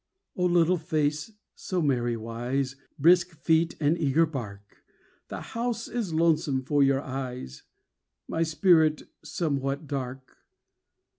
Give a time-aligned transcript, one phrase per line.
[0.35, 4.81] Oh, little face, so merry wise, Brisk feet and eager bark!
[5.27, 7.61] The house is lonesome for your eyes,
[8.27, 10.37] My spirit somewhat dark.